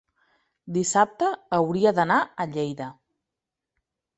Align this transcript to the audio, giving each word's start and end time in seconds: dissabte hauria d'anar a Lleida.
dissabte 0.77 1.29
hauria 1.57 1.93
d'anar 1.99 2.17
a 2.23 2.49
Lleida. 2.57 2.89